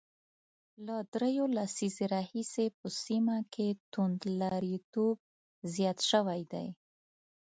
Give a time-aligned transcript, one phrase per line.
[0.85, 5.17] له درېو لسیزو راهیسې په سیمه کې توندلاریتوب
[5.73, 6.67] زیات شوی دی